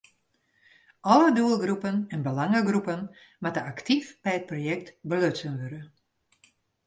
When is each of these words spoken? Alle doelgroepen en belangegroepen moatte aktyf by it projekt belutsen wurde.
Alle 1.03 1.31
doelgroepen 1.37 1.95
en 2.13 2.21
belangegroepen 2.27 3.03
moatte 3.43 3.65
aktyf 3.73 4.07
by 4.23 4.33
it 4.39 4.49
projekt 4.51 4.87
belutsen 5.11 5.53
wurde. 5.61 5.81